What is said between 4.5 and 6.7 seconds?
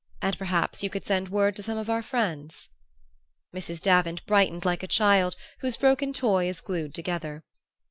like a child whose broken toy is